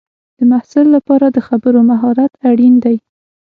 [0.37, 2.97] د محصل لپاره د خبرو مهارت اړین دی.